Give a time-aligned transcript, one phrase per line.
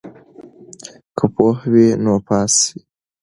[1.17, 2.79] که پوهه وي نو پاس وي.